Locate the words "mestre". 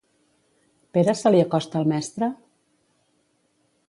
1.91-2.31